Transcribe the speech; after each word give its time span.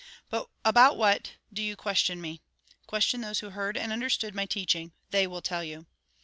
But 0.31 0.49
about 0.65 0.97
what 0.97 1.33
do 1.53 1.61
you 1.61 1.75
question 1.75 2.19
me? 2.21 2.41
Question 2.87 3.21
those 3.21 3.41
who 3.41 3.51
heard 3.51 3.77
and 3.77 3.93
understood 3.93 4.33
my 4.33 4.47
teaching. 4.47 4.93
They 5.11 5.27
will 5.27 5.43
tell 5.43 5.63
you." 5.63 5.85